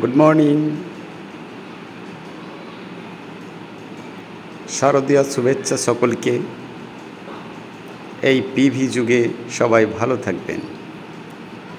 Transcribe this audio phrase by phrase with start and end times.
[0.00, 0.56] Good morning
[4.76, 6.34] শারদীয় শুভেচ্ছা সকলকে।
[8.30, 9.20] এই পিভি যুগে
[9.58, 10.60] সবাই ভালো থাকবেন।